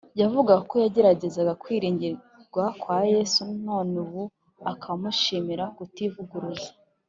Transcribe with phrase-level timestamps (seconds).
[0.21, 4.23] Yavugaga ko yageragezaga kwiringirwa kwa Yesu, none ubu
[4.71, 6.69] akaba amushimira kutivuguruza.